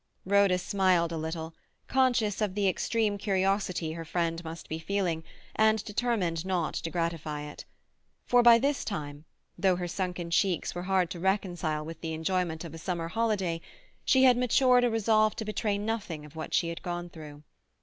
[0.25, 1.53] Rhoda smiled a little,
[1.85, 5.23] conscious of the extreme curiosity her friend must be feeling,
[5.55, 7.65] and determined not to gratify it.
[8.25, 9.25] For by this time,
[9.59, 13.61] though her sunken cheeks were hard to reconcile with the enjoyment of a summer holiday,
[14.03, 17.43] she had matured a resolve to betray nothing of what she had gone through.